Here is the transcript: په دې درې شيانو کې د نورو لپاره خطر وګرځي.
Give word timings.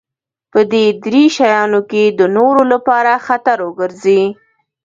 په 0.51 0.59
دې 0.71 0.85
درې 1.05 1.23
شيانو 1.35 1.81
کې 1.91 2.03
د 2.19 2.21
نورو 2.37 2.61
لپاره 2.73 3.11
خطر 3.27 3.57
وګرځي. 3.67 4.21